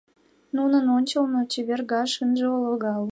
[0.55, 3.03] —Нунын ончылно чевергаш ынже логал.